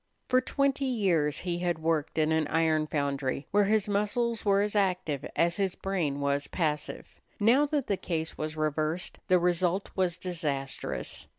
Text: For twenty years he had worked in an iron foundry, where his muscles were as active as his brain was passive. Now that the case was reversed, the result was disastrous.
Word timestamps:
For 0.29 0.41
twenty 0.41 0.85
years 0.85 1.37
he 1.41 1.59
had 1.59 1.77
worked 1.77 2.17
in 2.17 2.31
an 2.31 2.47
iron 2.47 2.87
foundry, 2.87 3.45
where 3.51 3.65
his 3.65 3.87
muscles 3.87 4.43
were 4.43 4.61
as 4.61 4.75
active 4.75 5.23
as 5.35 5.57
his 5.57 5.75
brain 5.75 6.19
was 6.19 6.47
passive. 6.47 7.07
Now 7.39 7.67
that 7.67 7.85
the 7.85 7.97
case 7.97 8.35
was 8.35 8.57
reversed, 8.57 9.19
the 9.27 9.37
result 9.37 9.91
was 9.95 10.17
disastrous. 10.17 11.27